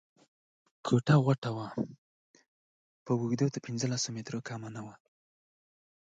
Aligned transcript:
کوټه 0.85 1.15
غټه 1.25 1.49
وه، 1.55 1.67
اوږدوالی 3.09 3.45
یې 3.47 3.53
تر 3.55 3.61
پنځلس 3.65 4.03
مترو 4.15 4.39
کم 4.47 4.61
نه 4.75 4.81
و. 4.85 4.87